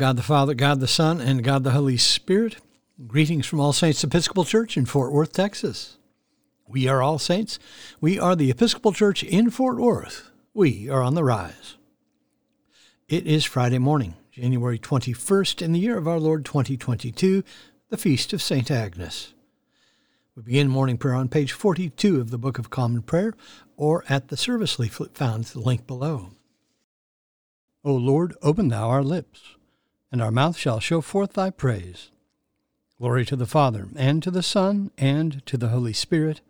God 0.00 0.16
the 0.16 0.22
Father, 0.22 0.54
God 0.54 0.80
the 0.80 0.88
Son, 0.88 1.20
and 1.20 1.44
God 1.44 1.62
the 1.62 1.72
Holy 1.72 1.98
Spirit, 1.98 2.56
greetings 3.06 3.44
from 3.44 3.60
All 3.60 3.74
Saints 3.74 4.02
Episcopal 4.02 4.46
Church 4.46 4.78
in 4.78 4.86
Fort 4.86 5.12
Worth, 5.12 5.34
Texas. 5.34 5.98
We 6.66 6.88
are 6.88 7.02
All 7.02 7.18
Saints. 7.18 7.58
We 8.00 8.18
are 8.18 8.34
the 8.34 8.50
Episcopal 8.50 8.94
Church 8.94 9.22
in 9.22 9.50
Fort 9.50 9.76
Worth. 9.76 10.30
We 10.54 10.88
are 10.88 11.02
on 11.02 11.16
the 11.16 11.22
rise. 11.22 11.76
It 13.10 13.26
is 13.26 13.44
Friday 13.44 13.76
morning, 13.76 14.14
January 14.32 14.78
21st, 14.78 15.60
in 15.60 15.72
the 15.72 15.78
year 15.78 15.98
of 15.98 16.08
our 16.08 16.18
Lord 16.18 16.46
2022, 16.46 17.44
the 17.90 17.98
Feast 17.98 18.32
of 18.32 18.40
St. 18.40 18.70
Agnes. 18.70 19.34
We 20.34 20.42
begin 20.44 20.68
morning 20.68 20.96
prayer 20.96 21.14
on 21.14 21.28
page 21.28 21.52
42 21.52 22.22
of 22.22 22.30
the 22.30 22.38
Book 22.38 22.58
of 22.58 22.70
Common 22.70 23.02
Prayer 23.02 23.34
or 23.76 24.02
at 24.08 24.28
the 24.28 24.38
service 24.38 24.78
leaflet 24.78 25.14
found 25.14 25.44
at 25.44 25.50
the 25.50 25.60
link 25.60 25.86
below. 25.86 26.30
O 27.84 27.94
Lord, 27.94 28.34
open 28.40 28.68
thou 28.68 28.88
our 28.88 29.02
lips, 29.02 29.56
and 30.12 30.20
our 30.20 30.30
mouth 30.30 30.56
shall 30.56 30.80
show 30.80 31.00
forth 31.00 31.34
thy 31.34 31.50
praise. 31.50 32.10
Glory 32.98 33.24
to 33.24 33.36
the 33.36 33.46
Father, 33.46 33.88
and 33.96 34.22
to 34.22 34.30
the 34.30 34.42
Son, 34.42 34.90
and 34.98 35.44
to 35.46 35.56
the 35.56 35.68
Holy 35.68 35.92
Spirit, 35.92 36.40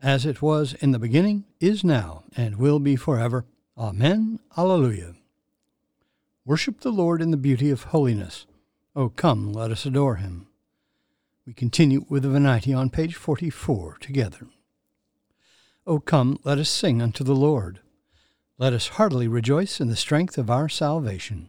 as 0.00 0.26
it 0.26 0.42
was 0.42 0.74
in 0.74 0.92
the 0.92 0.98
beginning, 0.98 1.44
is 1.60 1.82
now, 1.82 2.24
and 2.36 2.56
will 2.56 2.78
be 2.78 2.96
forever. 2.96 3.44
Amen. 3.76 4.38
Alleluia. 4.56 5.14
Worship 6.44 6.80
the 6.80 6.90
Lord 6.90 7.22
in 7.22 7.30
the 7.30 7.36
beauty 7.36 7.70
of 7.70 7.84
holiness. 7.84 8.46
O 8.94 9.08
come, 9.08 9.52
let 9.52 9.70
us 9.70 9.86
adore 9.86 10.16
him. 10.16 10.48
We 11.46 11.54
continue 11.54 12.04
with 12.08 12.24
the 12.24 12.28
Venite 12.28 12.72
on 12.74 12.90
page 12.90 13.14
44 13.14 13.98
together. 14.00 14.46
O 15.86 15.98
come, 15.98 16.38
let 16.44 16.58
us 16.58 16.68
sing 16.68 17.00
unto 17.00 17.24
the 17.24 17.34
Lord. 17.34 17.80
Let 18.58 18.72
us 18.72 18.88
heartily 18.88 19.26
rejoice 19.26 19.80
in 19.80 19.88
the 19.88 19.96
strength 19.96 20.38
of 20.38 20.50
our 20.50 20.68
salvation. 20.68 21.48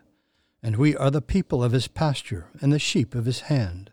and 0.63 0.75
we 0.75 0.95
are 0.95 1.11
the 1.11 1.21
people 1.21 1.63
of 1.63 1.71
his 1.71 1.87
pasture 1.87 2.47
and 2.59 2.71
the 2.71 2.79
sheep 2.79 3.15
of 3.15 3.25
his 3.25 3.41
hand. 3.41 3.91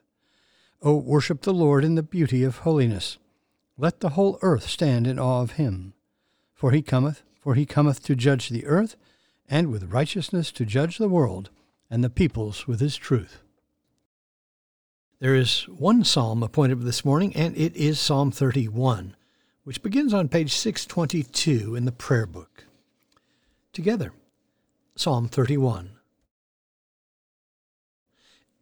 O 0.82 0.96
worship 0.96 1.42
the 1.42 1.54
Lord 1.54 1.84
in 1.84 1.94
the 1.94 2.02
beauty 2.02 2.44
of 2.44 2.58
holiness. 2.58 3.18
Let 3.76 4.00
the 4.00 4.10
whole 4.10 4.38
earth 4.42 4.68
stand 4.68 5.06
in 5.06 5.18
awe 5.18 5.42
of 5.42 5.52
him. 5.52 5.94
For 6.54 6.72
he 6.72 6.82
cometh, 6.82 7.22
for 7.40 7.54
he 7.54 7.66
cometh 7.66 8.02
to 8.04 8.16
judge 8.16 8.48
the 8.48 8.66
earth, 8.66 8.96
and 9.48 9.70
with 9.70 9.92
righteousness 9.92 10.52
to 10.52 10.64
judge 10.64 10.98
the 10.98 11.08
world, 11.08 11.50
and 11.90 12.04
the 12.04 12.10
peoples 12.10 12.66
with 12.66 12.80
his 12.80 12.96
truth. 12.96 13.38
There 15.20 15.34
is 15.34 15.62
one 15.68 16.04
psalm 16.04 16.42
appointed 16.42 16.82
this 16.82 17.04
morning, 17.04 17.34
and 17.34 17.56
it 17.56 17.74
is 17.74 17.98
Psalm 17.98 18.30
31 18.30 19.16
which 19.68 19.82
begins 19.82 20.14
on 20.14 20.30
page 20.30 20.54
622 20.54 21.76
in 21.76 21.84
the 21.84 21.92
prayer 21.92 22.24
book. 22.24 22.64
Together, 23.74 24.14
Psalm 24.96 25.28
31. 25.28 25.90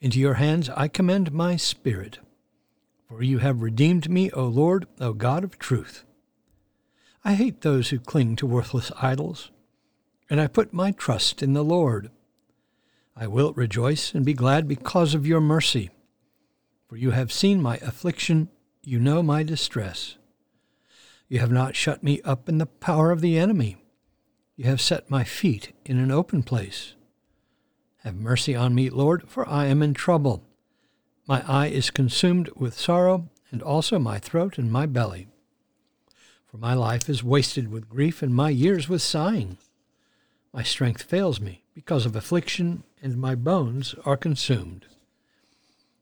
Into 0.00 0.20
your 0.20 0.34
hands 0.34 0.68
I 0.70 0.88
commend 0.88 1.32
my 1.32 1.56
spirit, 1.56 2.18
for 3.08 3.22
you 3.22 3.38
have 3.38 3.62
redeemed 3.62 4.10
me, 4.10 4.30
O 4.32 4.44
Lord, 4.44 4.86
O 5.00 5.14
God 5.14 5.42
of 5.42 5.58
truth. 5.58 6.04
I 7.24 7.34
hate 7.34 7.62
those 7.62 7.88
who 7.88 7.98
cling 7.98 8.36
to 8.36 8.46
worthless 8.46 8.92
idols, 9.00 9.50
and 10.28 10.40
I 10.40 10.48
put 10.48 10.72
my 10.72 10.92
trust 10.92 11.42
in 11.42 11.54
the 11.54 11.64
Lord. 11.64 12.10
I 13.16 13.26
will 13.26 13.54
rejoice 13.54 14.14
and 14.14 14.24
be 14.24 14.34
glad 14.34 14.68
because 14.68 15.14
of 15.14 15.26
your 15.26 15.40
mercy, 15.40 15.90
for 16.88 16.96
you 16.96 17.12
have 17.12 17.32
seen 17.32 17.62
my 17.62 17.78
affliction, 17.78 18.50
you 18.82 19.00
know 19.00 19.22
my 19.22 19.42
distress. 19.42 20.18
You 21.28 21.40
have 21.40 21.50
not 21.50 21.74
shut 21.74 22.04
me 22.04 22.20
up 22.22 22.48
in 22.48 22.58
the 22.58 22.66
power 22.66 23.10
of 23.10 23.22
the 23.22 23.38
enemy. 23.38 23.78
You 24.54 24.66
have 24.66 24.80
set 24.80 25.10
my 25.10 25.24
feet 25.24 25.72
in 25.84 25.98
an 25.98 26.10
open 26.10 26.42
place. 26.42 26.94
Have 28.06 28.14
mercy 28.14 28.54
on 28.54 28.72
me, 28.72 28.88
Lord, 28.88 29.24
for 29.26 29.48
I 29.48 29.66
am 29.66 29.82
in 29.82 29.92
trouble. 29.92 30.44
My 31.26 31.42
eye 31.44 31.66
is 31.66 31.90
consumed 31.90 32.48
with 32.54 32.78
sorrow, 32.78 33.28
and 33.50 33.60
also 33.60 33.98
my 33.98 34.20
throat 34.20 34.58
and 34.58 34.70
my 34.70 34.86
belly. 34.86 35.26
For 36.46 36.56
my 36.56 36.72
life 36.72 37.08
is 37.08 37.24
wasted 37.24 37.68
with 37.68 37.88
grief, 37.88 38.22
and 38.22 38.32
my 38.32 38.50
years 38.50 38.88
with 38.88 39.02
sighing. 39.02 39.58
My 40.52 40.62
strength 40.62 41.02
fails 41.02 41.40
me 41.40 41.64
because 41.74 42.06
of 42.06 42.14
affliction, 42.14 42.84
and 43.02 43.16
my 43.16 43.34
bones 43.34 43.96
are 44.04 44.16
consumed. 44.16 44.86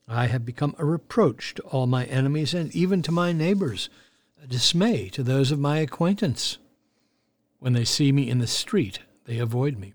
I 0.06 0.26
have 0.26 0.44
become 0.44 0.74
a 0.78 0.84
reproach 0.84 1.54
to 1.54 1.62
all 1.62 1.86
my 1.86 2.04
enemies, 2.04 2.52
and 2.52 2.70
even 2.76 3.00
to 3.00 3.12
my 3.12 3.32
neighbors 3.32 3.88
a 4.42 4.46
dismay 4.46 5.08
to 5.08 5.22
those 5.22 5.50
of 5.50 5.58
my 5.58 5.78
acquaintance. 5.78 6.58
When 7.60 7.72
they 7.72 7.86
see 7.86 8.12
me 8.12 8.28
in 8.28 8.40
the 8.40 8.46
street, 8.46 8.98
they 9.24 9.38
avoid 9.38 9.78
me. 9.78 9.94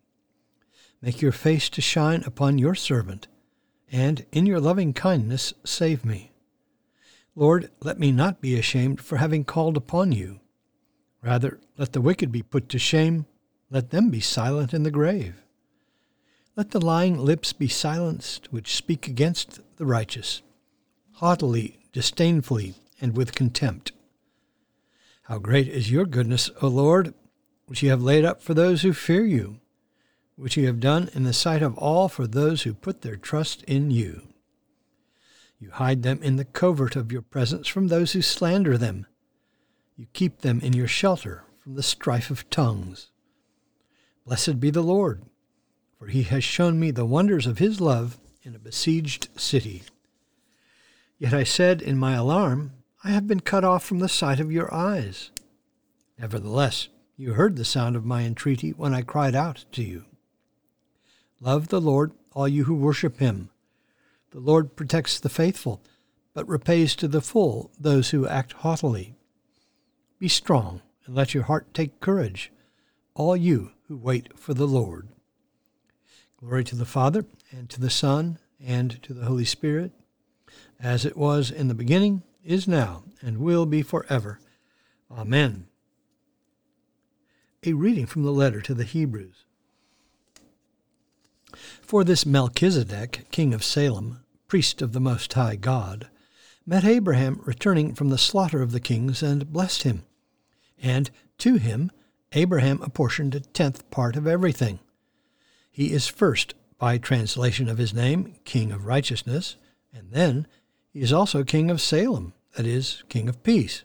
Make 1.01 1.21
your 1.21 1.31
face 1.31 1.67
to 1.69 1.81
shine 1.81 2.23
upon 2.25 2.59
your 2.59 2.75
servant, 2.75 3.27
and 3.91 4.25
in 4.31 4.45
your 4.45 4.59
loving 4.59 4.93
kindness 4.93 5.53
save 5.63 6.05
me. 6.05 6.31
Lord, 7.35 7.71
let 7.81 7.99
me 7.99 8.11
not 8.11 8.41
be 8.41 8.57
ashamed 8.57 9.01
for 9.01 9.17
having 9.17 9.43
called 9.43 9.77
upon 9.77 10.11
you. 10.11 10.41
Rather, 11.23 11.59
let 11.77 11.93
the 11.93 12.01
wicked 12.01 12.31
be 12.31 12.43
put 12.43 12.69
to 12.69 12.79
shame, 12.79 13.25
let 13.69 13.89
them 13.89 14.09
be 14.09 14.19
silent 14.19 14.73
in 14.73 14.83
the 14.83 14.91
grave. 14.91 15.41
Let 16.55 16.71
the 16.71 16.81
lying 16.81 17.17
lips 17.17 17.53
be 17.53 17.67
silenced 17.67 18.51
which 18.51 18.75
speak 18.75 19.07
against 19.07 19.61
the 19.77 19.85
righteous. 19.85 20.41
Haughtily, 21.13 21.79
disdainfully, 21.93 22.75
and 22.99 23.15
with 23.15 23.33
contempt. 23.33 23.93
How 25.23 25.39
great 25.39 25.67
is 25.67 25.89
your 25.89 26.05
goodness, 26.05 26.49
O 26.61 26.67
Lord, 26.67 27.13
which 27.65 27.81
you 27.81 27.89
have 27.89 28.03
laid 28.03 28.25
up 28.25 28.41
for 28.41 28.53
those 28.53 28.81
who 28.81 28.91
fear 28.91 29.25
you, 29.25 29.59
which 30.41 30.57
you 30.57 30.65
have 30.65 30.79
done 30.79 31.07
in 31.13 31.21
the 31.21 31.33
sight 31.33 31.61
of 31.61 31.77
all 31.77 32.09
for 32.09 32.25
those 32.25 32.63
who 32.63 32.73
put 32.73 33.03
their 33.03 33.15
trust 33.15 33.61
in 33.65 33.91
you. 33.91 34.23
You 35.59 35.69
hide 35.69 36.01
them 36.01 36.19
in 36.23 36.37
the 36.37 36.45
covert 36.45 36.95
of 36.95 37.11
your 37.11 37.21
presence 37.21 37.67
from 37.67 37.87
those 37.89 38.13
who 38.13 38.23
slander 38.23 38.75
them. 38.75 39.05
You 39.95 40.07
keep 40.13 40.41
them 40.41 40.59
in 40.59 40.73
your 40.73 40.87
shelter 40.87 41.43
from 41.59 41.75
the 41.75 41.83
strife 41.83 42.31
of 42.31 42.49
tongues. 42.49 43.11
Blessed 44.25 44.59
be 44.59 44.71
the 44.71 44.81
Lord, 44.81 45.21
for 45.99 46.07
he 46.07 46.23
has 46.23 46.43
shown 46.43 46.79
me 46.79 46.89
the 46.89 47.05
wonders 47.05 47.45
of 47.45 47.59
his 47.59 47.79
love 47.79 48.19
in 48.41 48.55
a 48.55 48.59
besieged 48.59 49.27
city. 49.39 49.83
Yet 51.19 51.35
I 51.35 51.43
said 51.43 51.83
in 51.83 51.99
my 51.99 52.15
alarm, 52.15 52.71
I 53.03 53.11
have 53.11 53.27
been 53.27 53.41
cut 53.41 53.63
off 53.63 53.85
from 53.85 53.99
the 53.99 54.09
sight 54.09 54.39
of 54.39 54.51
your 54.51 54.73
eyes. 54.73 55.29
Nevertheless, 56.17 56.87
you 57.15 57.33
heard 57.33 57.57
the 57.57 57.63
sound 57.63 57.95
of 57.95 58.05
my 58.05 58.23
entreaty 58.23 58.71
when 58.71 58.91
I 58.91 59.03
cried 59.03 59.35
out 59.35 59.65
to 59.73 59.83
you. 59.83 60.05
Love 61.43 61.69
the 61.69 61.81
Lord, 61.81 62.11
all 62.33 62.47
you 62.47 62.65
who 62.65 62.75
worship 62.75 63.17
him. 63.19 63.49
The 64.29 64.39
Lord 64.39 64.75
protects 64.75 65.19
the 65.19 65.27
faithful, 65.27 65.81
but 66.33 66.47
repays 66.47 66.95
to 66.95 67.07
the 67.07 67.19
full 67.19 67.71
those 67.79 68.11
who 68.11 68.27
act 68.27 68.53
haughtily. 68.53 69.15
Be 70.19 70.27
strong, 70.27 70.81
and 71.05 71.15
let 71.15 71.33
your 71.33 71.43
heart 71.43 71.73
take 71.73 71.99
courage, 71.99 72.51
all 73.15 73.35
you 73.35 73.71
who 73.87 73.97
wait 73.97 74.37
for 74.37 74.53
the 74.53 74.67
Lord. 74.67 75.07
Glory 76.37 76.63
to 76.63 76.75
the 76.75 76.85
Father, 76.85 77.25
and 77.49 77.69
to 77.71 77.81
the 77.81 77.89
Son, 77.89 78.37
and 78.63 79.01
to 79.01 79.13
the 79.13 79.25
Holy 79.25 79.45
Spirit, 79.45 79.91
as 80.79 81.05
it 81.05 81.17
was 81.17 81.49
in 81.49 81.67
the 81.67 81.73
beginning, 81.73 82.21
is 82.45 82.67
now, 82.67 83.03
and 83.19 83.39
will 83.39 83.65
be 83.65 83.81
forever. 83.81 84.39
Amen. 85.09 85.65
A 87.63 87.73
reading 87.73 88.05
from 88.05 88.23
the 88.23 88.31
letter 88.31 88.61
to 88.61 88.75
the 88.75 88.83
Hebrews. 88.83 89.45
For 91.81 92.03
this 92.03 92.25
Melchizedek, 92.25 93.25
king 93.31 93.53
of 93.53 93.63
Salem, 93.63 94.19
priest 94.47 94.81
of 94.81 94.93
the 94.93 94.99
Most 94.99 95.33
High 95.33 95.55
God, 95.55 96.09
met 96.65 96.85
Abraham 96.85 97.41
returning 97.45 97.95
from 97.95 98.09
the 98.09 98.17
slaughter 98.17 98.61
of 98.61 98.71
the 98.71 98.79
kings 98.79 99.23
and 99.23 99.51
blessed 99.51 99.83
him. 99.83 100.03
And 100.81 101.09
to 101.39 101.55
him 101.55 101.91
Abraham 102.33 102.81
apportioned 102.81 103.35
a 103.35 103.39
tenth 103.39 103.89
part 103.91 104.15
of 104.15 104.27
everything. 104.27 104.79
He 105.69 105.91
is 105.91 106.07
first, 106.07 106.53
by 106.77 106.97
translation 106.97 107.69
of 107.69 107.77
his 107.77 107.93
name, 107.93 108.35
King 108.45 108.71
of 108.71 108.85
Righteousness, 108.85 109.57
and 109.93 110.11
then 110.11 110.47
he 110.89 111.01
is 111.01 111.13
also 111.13 111.43
King 111.43 111.69
of 111.69 111.81
Salem, 111.81 112.33
that 112.55 112.65
is, 112.65 113.03
King 113.07 113.29
of 113.29 113.43
Peace. 113.43 113.83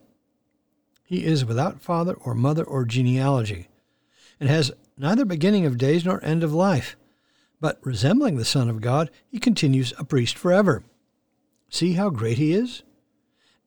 He 1.04 1.24
is 1.24 1.44
without 1.44 1.80
father 1.80 2.14
or 2.14 2.34
mother 2.34 2.64
or 2.64 2.84
genealogy, 2.84 3.68
and 4.40 4.48
has 4.48 4.72
neither 4.96 5.24
beginning 5.24 5.66
of 5.66 5.78
days 5.78 6.04
nor 6.04 6.24
end 6.24 6.42
of 6.42 6.52
life. 6.52 6.96
But 7.60 7.78
resembling 7.82 8.36
the 8.36 8.44
Son 8.44 8.68
of 8.68 8.80
God, 8.80 9.10
he 9.28 9.38
continues 9.38 9.92
a 9.98 10.04
priest 10.04 10.36
forever. 10.36 10.82
See 11.70 11.94
how 11.94 12.10
great 12.10 12.38
he 12.38 12.52
is? 12.52 12.82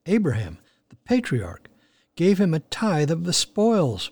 Abraham, 0.06 0.58
the 0.88 0.96
patriarch, 0.96 1.68
gave 2.16 2.40
him 2.40 2.54
a 2.54 2.60
tithe 2.60 3.10
of 3.10 3.24
the 3.24 3.32
spoils. 3.32 4.10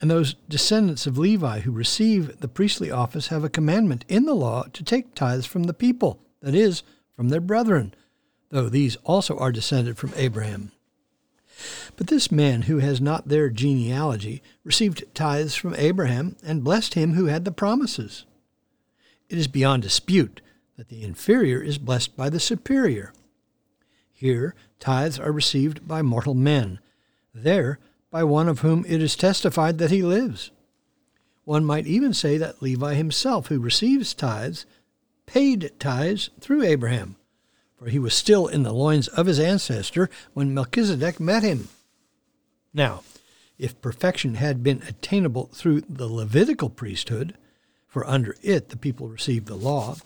And 0.00 0.10
those 0.10 0.34
descendants 0.48 1.06
of 1.06 1.18
Levi 1.18 1.60
who 1.60 1.72
receive 1.72 2.40
the 2.40 2.48
priestly 2.48 2.90
office 2.90 3.28
have 3.28 3.44
a 3.44 3.48
commandment 3.48 4.04
in 4.08 4.26
the 4.26 4.34
law 4.34 4.64
to 4.72 4.84
take 4.84 5.14
tithes 5.14 5.46
from 5.46 5.64
the 5.64 5.74
people, 5.74 6.20
that 6.40 6.54
is, 6.54 6.82
from 7.16 7.30
their 7.30 7.40
brethren, 7.40 7.94
though 8.50 8.68
these 8.68 8.96
also 9.04 9.36
are 9.38 9.52
descended 9.52 9.98
from 9.98 10.12
Abraham. 10.16 10.70
But 11.96 12.06
this 12.06 12.30
man 12.30 12.62
who 12.62 12.78
has 12.78 13.00
not 13.00 13.28
their 13.28 13.50
genealogy 13.50 14.40
received 14.62 15.04
tithes 15.14 15.56
from 15.56 15.74
Abraham 15.74 16.36
and 16.44 16.62
blessed 16.62 16.94
him 16.94 17.14
who 17.14 17.24
had 17.26 17.44
the 17.44 17.50
promises. 17.50 18.24
It 19.28 19.38
is 19.38 19.48
beyond 19.48 19.82
dispute 19.82 20.40
that 20.76 20.88
the 20.88 21.02
inferior 21.02 21.60
is 21.60 21.78
blessed 21.78 22.16
by 22.16 22.30
the 22.30 22.40
superior. 22.40 23.12
Here, 24.12 24.54
tithes 24.80 25.18
are 25.18 25.32
received 25.32 25.86
by 25.86 26.02
mortal 26.02 26.34
men, 26.34 26.78
there, 27.34 27.78
by 28.10 28.24
one 28.24 28.48
of 28.48 28.60
whom 28.60 28.84
it 28.86 29.02
is 29.02 29.16
testified 29.16 29.78
that 29.78 29.90
he 29.90 30.02
lives. 30.02 30.50
One 31.44 31.64
might 31.64 31.86
even 31.86 32.14
say 32.14 32.38
that 32.38 32.62
Levi 32.62 32.94
himself, 32.94 33.46
who 33.48 33.60
receives 33.60 34.14
tithes, 34.14 34.66
paid 35.26 35.72
tithes 35.78 36.30
through 36.40 36.62
Abraham, 36.62 37.16
for 37.76 37.88
he 37.88 37.98
was 37.98 38.14
still 38.14 38.46
in 38.46 38.62
the 38.62 38.72
loins 38.72 39.08
of 39.08 39.26
his 39.26 39.38
ancestor 39.38 40.08
when 40.32 40.54
Melchizedek 40.54 41.20
met 41.20 41.42
him. 41.42 41.68
Now, 42.72 43.02
if 43.58 43.80
perfection 43.80 44.34
had 44.36 44.62
been 44.62 44.82
attainable 44.88 45.50
through 45.52 45.82
the 45.82 46.06
Levitical 46.06 46.70
priesthood, 46.70 47.34
for 47.88 48.06
under 48.06 48.36
it 48.42 48.68
the 48.68 48.76
people 48.76 49.08
received 49.08 49.46
the 49.46 49.56
law, 49.56 49.96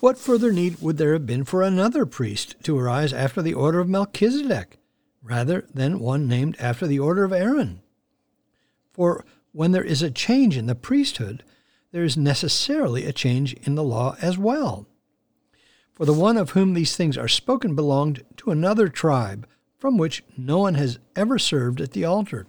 what 0.00 0.16
further 0.16 0.50
need 0.50 0.80
would 0.80 0.96
there 0.96 1.12
have 1.12 1.26
been 1.26 1.44
for 1.44 1.62
another 1.62 2.06
priest 2.06 2.56
to 2.62 2.78
arise 2.78 3.12
after 3.12 3.42
the 3.42 3.52
order 3.52 3.80
of 3.80 3.88
Melchizedek, 3.88 4.78
rather 5.22 5.66
than 5.74 6.00
one 6.00 6.26
named 6.26 6.56
after 6.58 6.86
the 6.86 6.98
order 6.98 7.24
of 7.24 7.32
Aaron? 7.32 7.82
For 8.92 9.26
when 9.52 9.72
there 9.72 9.84
is 9.84 10.00
a 10.00 10.10
change 10.10 10.56
in 10.56 10.66
the 10.66 10.74
priesthood, 10.74 11.42
there 11.92 12.04
is 12.04 12.16
necessarily 12.16 13.04
a 13.04 13.12
change 13.12 13.52
in 13.52 13.74
the 13.74 13.82
law 13.82 14.16
as 14.22 14.38
well. 14.38 14.86
For 15.92 16.06
the 16.06 16.14
one 16.14 16.38
of 16.38 16.50
whom 16.50 16.72
these 16.72 16.96
things 16.96 17.18
are 17.18 17.28
spoken 17.28 17.74
belonged 17.74 18.24
to 18.38 18.50
another 18.50 18.88
tribe, 18.88 19.46
from 19.76 19.98
which 19.98 20.24
no 20.36 20.58
one 20.58 20.74
has 20.74 20.98
ever 21.14 21.38
served 21.38 21.80
at 21.80 21.92
the 21.92 22.04
altar. 22.04 22.46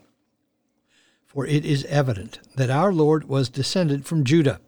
For 1.32 1.48
it 1.48 1.64
is 1.64 1.86
evident 1.86 2.40
that 2.58 2.70
our 2.70 2.92
Lord 2.92 3.30
was 3.30 3.48
descended 3.48 4.06
from 4.06 4.26
Judah, 4.26 4.60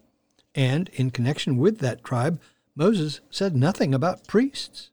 and 0.56 0.88
in 0.94 1.12
connection 1.12 1.58
with 1.58 1.80
that 1.80 2.06
tribe, 2.06 2.40
Moses 2.74 3.20
said 3.30 3.54
nothing 3.54 3.94
about 3.94 4.28
priests. 4.28 4.90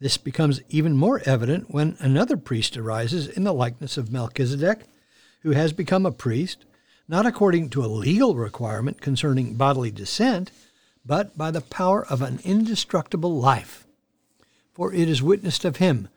This 0.00 0.16
becomes 0.16 0.62
even 0.70 0.96
more 0.96 1.20
evident 1.26 1.70
when 1.70 1.98
another 2.00 2.38
priest 2.38 2.78
arises 2.78 3.28
in 3.28 3.44
the 3.44 3.52
likeness 3.52 3.98
of 3.98 4.10
Melchizedek, 4.10 4.84
who 5.42 5.50
has 5.50 5.74
become 5.74 6.06
a 6.06 6.10
priest, 6.10 6.64
not 7.06 7.26
according 7.26 7.68
to 7.68 7.84
a 7.84 7.86
legal 7.86 8.34
requirement 8.34 9.02
concerning 9.02 9.56
bodily 9.56 9.90
descent, 9.90 10.50
but 11.04 11.36
by 11.36 11.50
the 11.50 11.60
power 11.60 12.06
of 12.06 12.22
an 12.22 12.40
indestructible 12.44 13.38
life. 13.38 13.86
For 14.72 14.90
it 14.94 15.06
is 15.06 15.22
witnessed 15.22 15.66
of 15.66 15.76
him, 15.76 16.08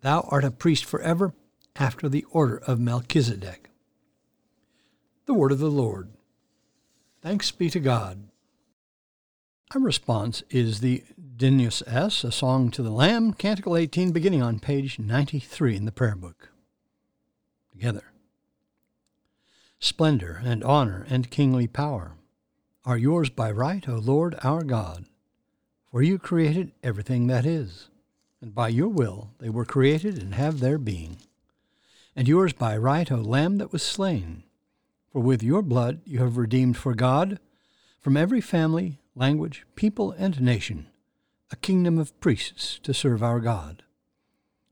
Thou 0.00 0.26
art 0.28 0.42
a 0.42 0.50
priest 0.50 0.86
forever, 0.86 1.34
after 1.76 2.08
the 2.08 2.26
order 2.32 2.56
of 2.66 2.80
Melchizedek. 2.80 3.68
The 5.24 5.34
word 5.34 5.52
of 5.52 5.60
the 5.60 5.70
Lord. 5.70 6.08
Thanks 7.20 7.52
be 7.52 7.70
to 7.70 7.78
God. 7.78 8.24
Our 9.72 9.80
response 9.80 10.42
is 10.50 10.80
the 10.80 11.04
Dignus 11.36 11.80
Es, 11.86 12.24
a 12.24 12.32
song 12.32 12.72
to 12.72 12.82
the 12.82 12.90
Lamb, 12.90 13.32
Canticle 13.32 13.76
18, 13.76 14.10
beginning 14.10 14.42
on 14.42 14.58
page 14.58 14.98
93 14.98 15.76
in 15.76 15.84
the 15.84 15.92
prayer 15.92 16.16
book. 16.16 16.50
Together. 17.70 18.02
Splendor 19.78 20.42
and 20.44 20.64
honor 20.64 21.06
and 21.08 21.30
kingly 21.30 21.68
power 21.68 22.16
are 22.84 22.98
yours 22.98 23.30
by 23.30 23.52
right, 23.52 23.88
O 23.88 23.94
Lord 23.94 24.34
our 24.42 24.64
God, 24.64 25.04
for 25.88 26.02
you 26.02 26.18
created 26.18 26.72
everything 26.82 27.28
that 27.28 27.46
is, 27.46 27.90
and 28.40 28.52
by 28.52 28.68
your 28.68 28.88
will 28.88 29.30
they 29.38 29.48
were 29.48 29.64
created 29.64 30.20
and 30.20 30.34
have 30.34 30.58
their 30.58 30.78
being. 30.78 31.18
And 32.16 32.26
yours 32.26 32.52
by 32.52 32.76
right, 32.76 33.10
O 33.12 33.16
Lamb 33.16 33.58
that 33.58 33.72
was 33.72 33.84
slain, 33.84 34.42
for 35.12 35.20
with 35.20 35.42
your 35.42 35.62
blood 35.62 36.00
you 36.04 36.20
have 36.20 36.38
redeemed 36.38 36.76
for 36.76 36.94
God 36.94 37.38
from 38.00 38.16
every 38.16 38.40
family, 38.40 38.98
language, 39.14 39.66
people, 39.76 40.12
and 40.12 40.40
nation 40.40 40.88
a 41.52 41.56
kingdom 41.56 41.98
of 41.98 42.18
priests 42.18 42.80
to 42.82 42.94
serve 42.94 43.22
our 43.22 43.38
God. 43.38 43.82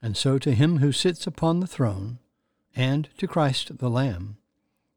And 0.01 0.17
so 0.17 0.39
to 0.39 0.55
him 0.55 0.79
who 0.79 0.93
sits 0.93 1.27
upon 1.27 1.61
the 1.61 1.67
throne, 1.67 2.19
and 2.75 3.11
to 3.19 3.27
Christ 3.27 3.79
the 3.79 3.91
Lamb, 3.91 4.39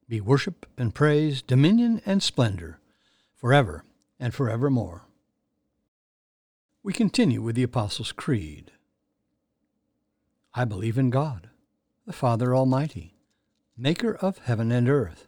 be 0.08 0.22
worship 0.22 0.66
and 0.78 0.96
praise, 0.96 1.42
dominion 1.42 2.02
and 2.06 2.24
splendor, 2.24 2.80
forever 3.36 3.84
and 4.18 4.34
forevermore. 4.34 5.02
We 6.82 6.94
continue 6.94 7.42
with 7.42 7.56
the 7.56 7.64
Apostles' 7.64 8.14
Creed. 8.14 8.72
I 10.54 10.64
believe 10.64 10.98
in 10.98 11.10
God, 11.10 11.50
the 12.06 12.14
Father 12.14 12.56
Almighty, 12.56 13.14
maker 13.76 14.16
of 14.16 14.38
heaven 14.38 14.72
and 14.72 14.88
earth 14.88 15.28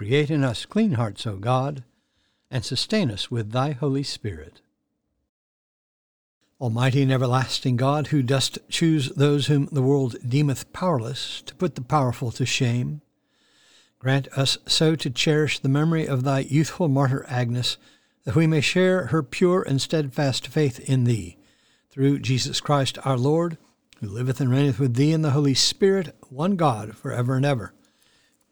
Create 0.00 0.30
in 0.30 0.42
us 0.42 0.64
clean 0.64 0.92
hearts, 0.92 1.26
O 1.26 1.36
God, 1.36 1.84
and 2.50 2.64
sustain 2.64 3.10
us 3.10 3.30
with 3.30 3.52
thy 3.52 3.72
Holy 3.72 4.02
Spirit. 4.02 4.62
Almighty 6.58 7.02
and 7.02 7.12
everlasting 7.12 7.76
God, 7.76 8.06
who 8.06 8.22
dost 8.22 8.58
choose 8.70 9.10
those 9.10 9.48
whom 9.48 9.68
the 9.70 9.82
world 9.82 10.16
deemeth 10.26 10.72
powerless 10.72 11.42
to 11.42 11.54
put 11.54 11.74
the 11.74 11.82
powerful 11.82 12.30
to 12.30 12.46
shame, 12.46 13.02
grant 13.98 14.26
us 14.28 14.56
so 14.64 14.96
to 14.96 15.10
cherish 15.10 15.58
the 15.58 15.68
memory 15.68 16.06
of 16.06 16.24
thy 16.24 16.38
youthful 16.38 16.88
martyr 16.88 17.26
Agnes, 17.28 17.76
that 18.24 18.34
we 18.34 18.46
may 18.46 18.62
share 18.62 19.08
her 19.08 19.22
pure 19.22 19.60
and 19.60 19.82
steadfast 19.82 20.48
faith 20.48 20.80
in 20.88 21.04
thee, 21.04 21.36
through 21.90 22.20
Jesus 22.20 22.58
Christ 22.62 22.96
our 23.04 23.18
Lord, 23.18 23.58
who 23.98 24.08
liveth 24.08 24.40
and 24.40 24.50
reigneth 24.50 24.78
with 24.78 24.94
thee 24.94 25.12
in 25.12 25.20
the 25.20 25.32
Holy 25.32 25.52
Spirit, 25.52 26.16
one 26.30 26.56
God, 26.56 26.96
for 26.96 27.12
ever 27.12 27.36
and 27.36 27.44
ever. 27.44 27.74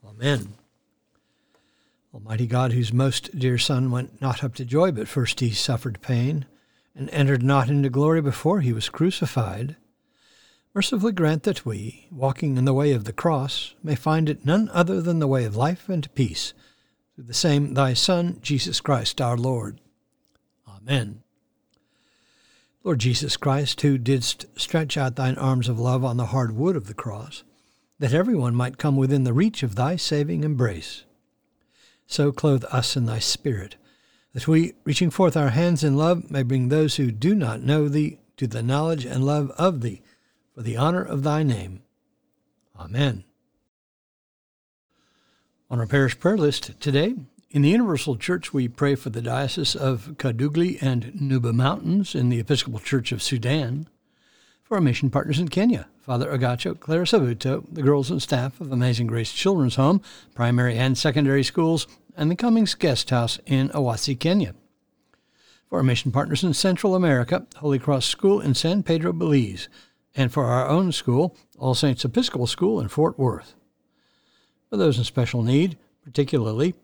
Amen. 0.07 0.53
Almighty 2.19 2.49
God, 2.49 2.73
whose 2.73 2.93
most 2.93 3.39
dear 3.39 3.59
Son 3.59 3.93
went 3.93 4.21
not 4.21 4.43
up 4.43 4.57
to 4.57 4.65
joy, 4.65 4.91
but 4.91 5.07
first 5.07 5.39
he 5.39 5.53
suffered 5.53 6.03
pain, 6.03 6.47
and 6.93 7.09
entered 7.11 7.45
not 7.45 7.69
into 7.69 7.89
glory 7.89 8.21
before 8.21 8.61
he 8.61 8.73
was 8.73 8.89
crucified, 8.89 9.77
mercifully 10.75 11.13
grant 11.13 11.45
that 11.45 11.65
we, 11.65 12.09
walking 12.11 12.57
in 12.57 12.65
the 12.65 12.75
way 12.75 12.91
of 12.91 13.05
the 13.05 13.13
cross, 13.13 13.77
may 13.85 13.95
find 13.95 14.29
it 14.29 14.45
none 14.45 14.69
other 14.71 15.01
than 15.01 15.21
the 15.21 15.29
way 15.29 15.45
of 15.45 15.55
life 15.55 15.89
and 15.89 16.13
peace, 16.17 16.55
through 17.15 17.23
the 17.23 17.33
same 17.33 17.75
thy 17.75 17.95
Son, 17.95 18.41
Jesus 18.43 18.81
Christ 18.81 19.21
our 19.21 19.37
Lord. 19.37 19.81
Amen. 20.67 21.23
Lord 22.83 22.99
Jesus 22.99 23.37
Christ, 23.37 23.83
who 23.83 23.97
didst 23.97 24.47
stretch 24.57 24.97
out 24.97 25.15
thine 25.15 25.37
arms 25.37 25.69
of 25.69 25.79
love 25.79 26.05
on 26.05 26.17
the 26.17 26.27
hard 26.27 26.57
wood 26.57 26.75
of 26.75 26.89
the 26.89 26.95
cross, 26.95 27.45
that 28.01 28.13
everyone 28.13 28.57
might 28.57 28.77
come 28.77 28.97
within 28.97 29.23
the 29.23 29.33
reach 29.33 29.63
of 29.63 29.77
thy 29.77 29.95
saving 29.95 30.43
embrace, 30.43 31.05
so 32.09 32.33
clothe 32.33 32.65
us 32.73 32.97
in 32.97 33.07
thy 33.07 33.21
Spirit 33.21 33.77
that 34.33 34.49
we, 34.49 34.75
reaching 34.85 35.11
forth 35.11 35.37
our 35.37 35.51
hands 35.51 35.85
in 35.85 35.97
love, 35.97 36.31
may 36.31 36.43
bring 36.43 36.69
those 36.69 36.97
who 36.97 37.11
do 37.11 37.35
not 37.35 37.63
know 37.63 37.89
thee 37.89 38.19
to 38.37 38.47
the 38.47 38.63
knowledge 38.63 39.05
and 39.05 39.25
love 39.25 39.51
of 39.53 39.81
thee, 39.81 40.03
for 40.55 40.63
the 40.63 40.77
honor 40.77 41.03
of 41.03 41.23
thy 41.23 41.43
name. 41.43 41.83
Amen. 42.79 43.25
On 45.71 45.81
our 45.81 45.87
parish 45.87 46.19
prayer 46.19 46.39
list 46.39 46.81
today, 46.81 47.15
in 47.51 47.63
the 47.63 47.71
Universal 47.71 48.17
Church, 48.17 48.53
we 48.53 48.69
pray 48.69 48.95
for 48.95 49.11
the 49.11 49.23
Diocese 49.23 49.75
of 49.75 50.15
Kadugli 50.19 50.81
and 50.83 51.07
Nuba 51.15 51.53
Mountains 51.53 52.15
in 52.15 52.29
the 52.29 52.41
Episcopal 52.41 52.81
Church 52.81 53.13
of 53.13 53.23
Sudan, 53.23 53.89
for 54.69 54.75
our 54.75 54.83
mission 54.83 55.09
partners 55.09 55.39
in 55.39 55.49
Kenya, 55.49 55.89
Father 56.03 56.31
Agacho, 56.31 56.79
Clara 56.79 57.07
Savuto, 57.07 57.65
the 57.73 57.81
girls 57.81 58.11
and 58.11 58.21
staff 58.21 58.61
of 58.61 58.71
Amazing 58.71 59.07
Grace 59.07 59.33
Children's 59.33 59.77
Home, 59.77 60.03
primary 60.35 60.77
and 60.77 60.99
secondary 60.99 61.43
schools, 61.43 61.87
and 62.15 62.31
the 62.31 62.37
Cummings 62.37 62.75
Guest 62.75 63.09
House 63.09 63.39
in 63.47 63.71
Awasi, 63.71 64.21
Kenya. 64.21 64.55
For 65.71 65.79
our 65.79 65.83
mission 65.83 66.13
partners 66.13 66.45
in 66.45 66.53
Central 66.53 66.95
America, 66.95 67.47
Holy 67.57 67.79
Cross 67.79 68.07
School 68.07 68.43
in 68.43 68.55
San 68.55 68.83
Pedro, 68.83 69.15
Belize, 69.15 69.71
and 70.15 70.31
for 70.31 70.45
our 70.45 70.69
own 70.69 70.93
school, 70.93 71.35
All 71.59 71.75
Saints 71.75 72.05
Episcopal 72.05 72.47
School 72.47 72.79
in 72.79 72.89
Fort 72.89 73.19
Worth. 73.19 73.55
For 74.69 74.77
those 74.77 74.99
in 74.99 75.05
special 75.05 75.43
need, 75.43 75.79
particularly 76.05 76.75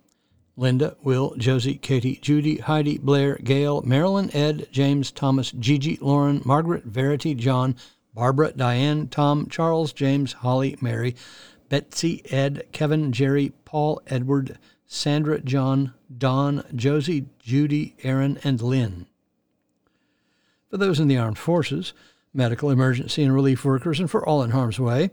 Linda, 0.56 0.96
Will, 1.02 1.34
Josie, 1.36 1.76
Katie, 1.78 2.16
Judy, 2.22 2.58
Heidi, 2.58 2.98
Blair, 2.98 3.36
Gail, 3.42 3.82
Marilyn, 3.82 4.30
Ed, 4.34 4.68
James, 4.70 5.10
Thomas, 5.10 5.50
Gigi, 5.50 5.98
Lauren, 6.00 6.42
Margaret, 6.44 6.84
Verity, 6.84 7.34
John, 7.34 7.74
Barbara, 8.14 8.52
Diane, 8.52 9.08
Tom, 9.08 9.48
Charles, 9.48 9.92
James, 9.92 10.32
Holly, 10.34 10.76
Mary, 10.80 11.16
Betsy, 11.68 12.22
Ed, 12.30 12.66
Kevin, 12.70 13.12
Jerry, 13.12 13.52
Paul, 13.64 14.00
Edward, 14.06 14.58
Sandra, 14.86 15.40
John, 15.40 15.92
Don, 16.16 16.62
Josie, 16.74 17.26
Judy, 17.40 17.96
Aaron, 18.04 18.38
and 18.44 18.62
Lynn. 18.62 19.06
For 20.70 20.76
those 20.76 21.00
in 21.00 21.08
the 21.08 21.18
armed 21.18 21.38
forces, 21.38 21.92
medical, 22.32 22.70
emergency, 22.70 23.24
and 23.24 23.34
relief 23.34 23.64
workers, 23.64 23.98
and 23.98 24.10
for 24.10 24.24
all 24.24 24.42
in 24.42 24.50
harm's 24.50 24.78
way, 24.78 25.10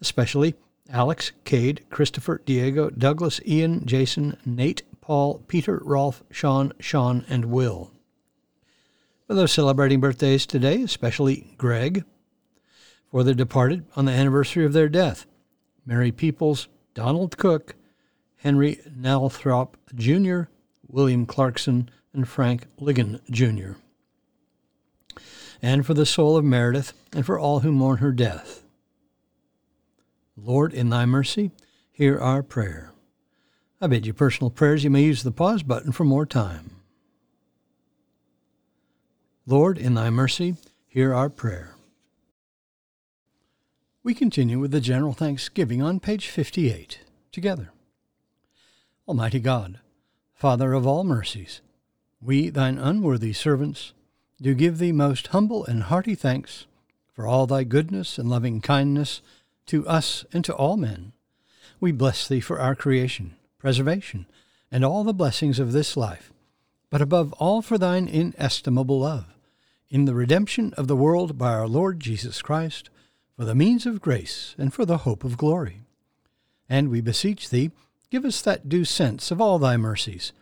especially 0.00 0.54
Alex, 0.90 1.32
Cade, 1.44 1.84
Christopher, 1.90 2.42
Diego, 2.44 2.90
Douglas, 2.90 3.40
Ian, 3.46 3.86
Jason, 3.86 4.36
Nate, 4.44 4.82
Paul, 5.00 5.42
Peter, 5.48 5.80
Rolf, 5.84 6.22
Sean, 6.30 6.72
Sean, 6.80 7.24
and 7.28 7.46
Will. 7.46 7.90
For 9.26 9.34
those 9.34 9.52
celebrating 9.52 10.00
birthdays 10.00 10.46
today, 10.46 10.82
especially 10.82 11.54
Greg, 11.56 12.04
for 13.10 13.22
the 13.22 13.34
departed 13.34 13.86
on 13.96 14.04
the 14.04 14.12
anniversary 14.12 14.64
of 14.64 14.72
their 14.72 14.88
death, 14.88 15.26
Mary 15.86 16.12
Peoples, 16.12 16.68
Donald 16.94 17.36
Cook, 17.36 17.74
Henry 18.38 18.80
Nalthrop 18.88 19.74
Jr., 19.94 20.50
William 20.88 21.26
Clarkson, 21.26 21.90
and 22.12 22.26
Frank 22.26 22.66
Ligon 22.80 23.20
Jr. 23.30 23.78
And 25.62 25.84
for 25.86 25.94
the 25.94 26.06
soul 26.06 26.36
of 26.36 26.44
Meredith, 26.44 26.92
and 27.12 27.24
for 27.24 27.38
all 27.38 27.60
who 27.60 27.70
mourn 27.70 27.98
her 27.98 28.12
death. 28.12 28.59
Lord, 30.36 30.72
in 30.72 30.90
thy 30.90 31.06
mercy, 31.06 31.50
hear 31.90 32.18
our 32.18 32.42
prayer. 32.42 32.92
I 33.80 33.86
bid 33.86 34.06
you 34.06 34.12
personal 34.12 34.50
prayers. 34.50 34.84
You 34.84 34.90
may 34.90 35.02
use 35.02 35.22
the 35.22 35.32
pause 35.32 35.62
button 35.62 35.92
for 35.92 36.04
more 36.04 36.26
time. 36.26 36.76
Lord, 39.46 39.78
in 39.78 39.94
thy 39.94 40.10
mercy, 40.10 40.56
hear 40.86 41.14
our 41.14 41.30
prayer. 41.30 41.74
We 44.02 44.14
continue 44.14 44.58
with 44.58 44.70
the 44.70 44.80
general 44.80 45.12
thanksgiving 45.12 45.82
on 45.82 46.00
page 46.00 46.28
58 46.28 47.00
together. 47.32 47.70
Almighty 49.08 49.40
God, 49.40 49.80
Father 50.34 50.72
of 50.72 50.86
all 50.86 51.04
mercies, 51.04 51.60
we, 52.20 52.48
thine 52.48 52.78
unworthy 52.78 53.32
servants, 53.32 53.92
do 54.40 54.54
give 54.54 54.78
thee 54.78 54.92
most 54.92 55.28
humble 55.28 55.64
and 55.66 55.84
hearty 55.84 56.14
thanks 56.14 56.66
for 57.12 57.26
all 57.26 57.46
thy 57.46 57.64
goodness 57.64 58.18
and 58.18 58.30
loving 58.30 58.60
kindness 58.60 59.20
to 59.70 59.86
us 59.86 60.24
and 60.32 60.44
to 60.44 60.52
all 60.52 60.76
men. 60.76 61.12
We 61.78 61.92
bless 61.92 62.26
thee 62.26 62.40
for 62.40 62.58
our 62.58 62.74
creation, 62.74 63.36
preservation, 63.56 64.26
and 64.72 64.84
all 64.84 65.04
the 65.04 65.14
blessings 65.14 65.60
of 65.60 65.70
this 65.70 65.96
life, 65.96 66.32
but 66.90 67.00
above 67.00 67.32
all 67.34 67.62
for 67.62 67.78
thine 67.78 68.08
inestimable 68.08 68.98
love, 68.98 69.26
in 69.88 70.06
the 70.06 70.14
redemption 70.14 70.74
of 70.76 70.88
the 70.88 70.96
world 70.96 71.38
by 71.38 71.52
our 71.52 71.68
Lord 71.68 72.00
Jesus 72.00 72.42
Christ, 72.42 72.90
for 73.36 73.44
the 73.44 73.54
means 73.54 73.86
of 73.86 74.00
grace 74.00 74.56
and 74.58 74.74
for 74.74 74.84
the 74.84 74.98
hope 74.98 75.22
of 75.22 75.38
glory. 75.38 75.82
And 76.68 76.90
we 76.90 77.00
beseech 77.00 77.48
thee, 77.48 77.70
Give 78.10 78.24
us 78.24 78.42
that 78.42 78.68
due 78.68 78.84
sense 78.84 79.30
of 79.30 79.40
all 79.40 79.60
thy 79.60 79.76
mercies, 79.76 80.32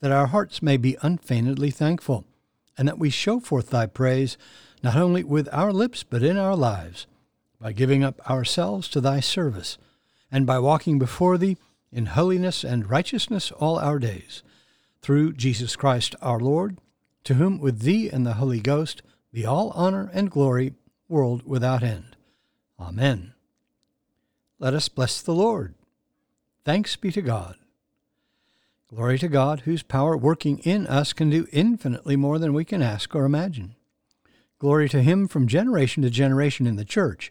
that 0.00 0.12
our 0.12 0.28
hearts 0.28 0.62
may 0.62 0.78
be 0.78 0.96
unfeignedly 1.02 1.70
thankful, 1.70 2.24
and 2.78 2.88
that 2.88 2.98
we 2.98 3.10
show 3.10 3.38
forth 3.38 3.68
thy 3.68 3.84
praise 3.84 4.38
not 4.82 4.96
only 4.96 5.22
with 5.22 5.46
our 5.52 5.74
lips 5.74 6.04
but 6.04 6.22
in 6.22 6.38
our 6.38 6.56
lives, 6.56 7.06
by 7.60 7.72
giving 7.72 8.04
up 8.04 8.20
ourselves 8.30 8.88
to 8.88 9.00
thy 9.00 9.20
service, 9.20 9.78
and 10.30 10.46
by 10.46 10.58
walking 10.58 10.98
before 10.98 11.38
thee 11.38 11.56
in 11.90 12.06
holiness 12.06 12.64
and 12.64 12.90
righteousness 12.90 13.50
all 13.52 13.78
our 13.78 13.98
days, 13.98 14.42
through 15.00 15.32
Jesus 15.32 15.76
Christ 15.76 16.14
our 16.20 16.38
Lord, 16.38 16.78
to 17.24 17.34
whom 17.34 17.58
with 17.58 17.80
thee 17.80 18.08
and 18.08 18.26
the 18.26 18.34
Holy 18.34 18.60
Ghost 18.60 19.02
be 19.32 19.44
all 19.44 19.70
honor 19.70 20.10
and 20.12 20.30
glory, 20.30 20.74
world 21.08 21.42
without 21.44 21.82
end. 21.82 22.16
Amen. 22.78 23.34
Let 24.58 24.74
us 24.74 24.88
bless 24.88 25.20
the 25.20 25.34
Lord. 25.34 25.74
Thanks 26.64 26.96
be 26.96 27.10
to 27.12 27.22
God. 27.22 27.56
Glory 28.88 29.18
to 29.18 29.28
God, 29.28 29.60
whose 29.60 29.82
power 29.82 30.16
working 30.16 30.58
in 30.60 30.86
us 30.86 31.12
can 31.12 31.28
do 31.28 31.46
infinitely 31.52 32.16
more 32.16 32.38
than 32.38 32.54
we 32.54 32.64
can 32.64 32.82
ask 32.82 33.14
or 33.14 33.24
imagine. 33.24 33.74
Glory 34.58 34.88
to 34.88 35.02
him 35.02 35.28
from 35.28 35.46
generation 35.46 36.02
to 36.02 36.10
generation 36.10 36.66
in 36.66 36.76
the 36.76 36.84
church 36.84 37.30